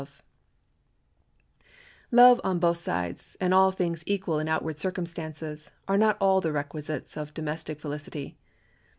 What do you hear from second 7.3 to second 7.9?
domestic